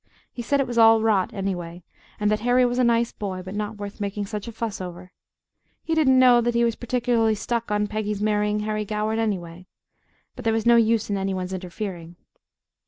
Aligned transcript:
He 0.33 0.41
said 0.41 0.59
it 0.59 0.65
was 0.65 0.79
all 0.79 1.03
rot, 1.03 1.31
anyway, 1.31 1.83
and 2.19 2.31
that 2.31 2.39
Harry 2.39 2.65
was 2.65 2.79
a 2.79 2.83
nice 2.83 3.11
boy, 3.11 3.43
but 3.43 3.53
not 3.53 3.75
worth 3.77 4.01
making 4.01 4.25
such 4.25 4.47
a 4.47 4.51
fuss 4.51 4.81
over. 4.81 5.11
He 5.83 5.93
didn't 5.93 6.17
know 6.17 6.41
that 6.41 6.55
he 6.55 6.63
was 6.63 6.73
particularly 6.75 7.35
stuck 7.35 7.69
on 7.69 7.85
Peggy's 7.85 8.19
marrying 8.19 8.61
Harry 8.61 8.83
Goward, 8.83 9.19
anyway 9.19 9.67
but 10.35 10.43
there 10.43 10.53
was 10.55 10.65
no 10.65 10.75
use 10.75 11.11
in 11.11 11.17
any 11.17 11.35
one's 11.35 11.53
interfering. 11.53 12.15